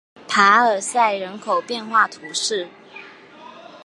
[0.27, 2.67] 帕尔塞人口变化图示